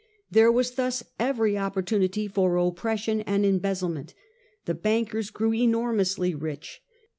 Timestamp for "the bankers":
4.65-5.29